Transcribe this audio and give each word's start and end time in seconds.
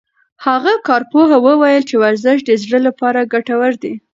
هغه 0.45 0.73
کارپوه 0.87 1.29
وویل 1.45 1.83
چې 1.89 1.95
ورزش 2.03 2.37
د 2.45 2.51
زړه 2.63 2.79
لپاره 2.87 3.29
ګټور 3.33 3.73
دی. 3.83 3.93